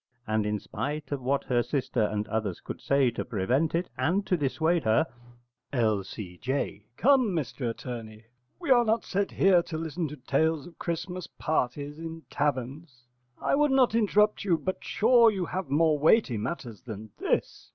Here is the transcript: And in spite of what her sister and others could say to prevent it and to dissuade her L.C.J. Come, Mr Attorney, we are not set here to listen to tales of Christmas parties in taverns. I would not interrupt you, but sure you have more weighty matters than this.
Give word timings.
And 0.25 0.47
in 0.47 0.57
spite 0.57 1.11
of 1.11 1.21
what 1.21 1.43
her 1.43 1.61
sister 1.61 2.01
and 2.01 2.27
others 2.27 2.59
could 2.59 2.81
say 2.81 3.11
to 3.11 3.23
prevent 3.23 3.75
it 3.75 3.87
and 3.99 4.25
to 4.25 4.35
dissuade 4.35 4.83
her 4.83 5.05
L.C.J. 5.71 6.87
Come, 6.97 7.33
Mr 7.33 7.69
Attorney, 7.69 8.25
we 8.57 8.71
are 8.71 8.83
not 8.83 9.05
set 9.05 9.29
here 9.29 9.61
to 9.61 9.77
listen 9.77 10.07
to 10.07 10.17
tales 10.17 10.65
of 10.65 10.79
Christmas 10.79 11.27
parties 11.27 11.99
in 11.99 12.23
taverns. 12.31 13.03
I 13.39 13.53
would 13.53 13.69
not 13.69 13.93
interrupt 13.93 14.43
you, 14.43 14.57
but 14.57 14.83
sure 14.83 15.29
you 15.29 15.45
have 15.45 15.69
more 15.69 15.99
weighty 15.99 16.35
matters 16.35 16.81
than 16.81 17.11
this. 17.19 17.69